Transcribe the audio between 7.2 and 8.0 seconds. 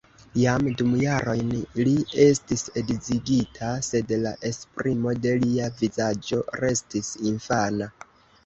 infana.